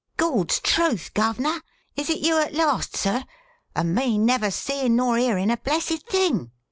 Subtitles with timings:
[0.17, 1.61] "Gawd's truth, guv'ner,
[1.95, 3.23] is it you at last, sir?
[3.75, 6.51] And me never seein' nor hearin' a blessed thing!"